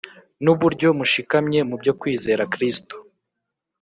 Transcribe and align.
n’uburyo 0.43 0.87
mushikamye 0.97 1.59
mu 1.69 1.75
byo 1.81 1.93
kwizera 1.99 2.43
Kristo 2.53 2.95